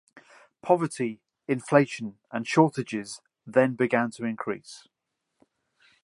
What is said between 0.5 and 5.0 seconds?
Poverty, inflation and shortages then began to increase.